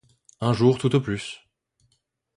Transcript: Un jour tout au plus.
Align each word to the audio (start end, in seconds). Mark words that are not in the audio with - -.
Un 0.39 0.53
jour 0.53 0.79
tout 0.79 0.95
au 0.95 0.99
plus. 0.99 1.47